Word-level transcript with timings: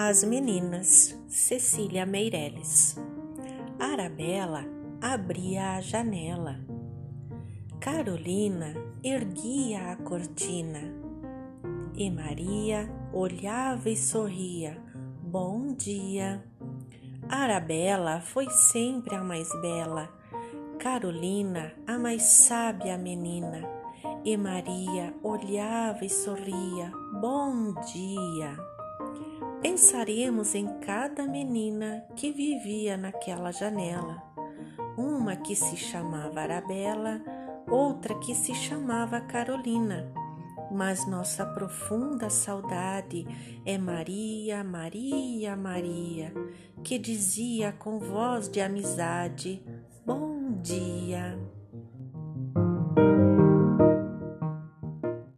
As 0.00 0.22
meninas, 0.22 1.18
Cecília 1.26 2.06
Meireles. 2.06 2.96
Arabella 3.80 4.64
abria 5.02 5.72
a 5.72 5.80
janela. 5.80 6.60
Carolina 7.80 8.74
erguia 9.02 9.90
a 9.90 9.96
cortina. 9.96 10.94
E 11.96 12.08
Maria 12.12 12.88
olhava 13.12 13.90
e 13.90 13.96
sorria. 13.96 14.80
Bom 15.20 15.74
dia. 15.74 16.44
Arabella 17.28 18.20
foi 18.20 18.48
sempre 18.50 19.16
a 19.16 19.24
mais 19.24 19.50
bela. 19.60 20.08
Carolina, 20.78 21.72
a 21.88 21.98
mais 21.98 22.22
sábia 22.22 22.96
menina. 22.96 23.68
E 24.24 24.36
Maria 24.36 25.12
olhava 25.24 26.04
e 26.04 26.08
sorria. 26.08 26.92
Bom 27.20 27.74
dia 27.92 28.78
pensaremos 29.78 30.56
em 30.56 30.66
cada 30.80 31.24
menina 31.24 32.04
que 32.16 32.32
vivia 32.32 32.96
naquela 32.96 33.52
janela. 33.52 34.20
Uma 34.96 35.36
que 35.36 35.54
se 35.54 35.76
chamava 35.76 36.40
Arabella, 36.40 37.22
outra 37.70 38.18
que 38.18 38.34
se 38.34 38.52
chamava 38.56 39.20
Carolina. 39.20 40.12
Mas 40.72 41.06
nossa 41.06 41.46
profunda 41.46 42.28
saudade 42.28 43.24
é 43.64 43.78
Maria, 43.78 44.64
Maria, 44.64 45.54
Maria, 45.54 46.34
que 46.82 46.98
dizia 46.98 47.70
com 47.70 48.00
voz 48.00 48.48
de 48.48 48.60
amizade: 48.60 49.62
Bom 50.04 50.60
dia. 50.60 51.38